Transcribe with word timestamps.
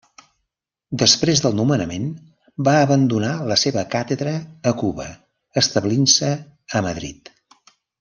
Després 1.01 1.41
del 1.45 1.57
nomenament 1.59 2.07
va 2.69 2.73
abandonar 2.87 3.35
la 3.53 3.59
seva 3.67 3.85
càtedra 3.95 4.35
a 4.73 4.77
Cuba, 4.83 5.09
establint-se 5.67 6.35
a 6.81 6.87
Madrid. 6.91 7.35